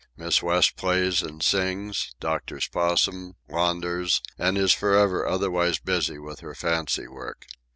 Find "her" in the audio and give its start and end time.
6.39-6.55